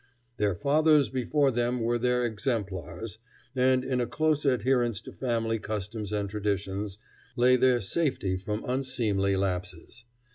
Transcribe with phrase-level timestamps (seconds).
[0.37, 3.19] Their fathers before them were their exemplars,
[3.55, 6.97] and in a close adherence to family customs and traditions
[7.35, 10.05] lay their safety from unseemly lapses.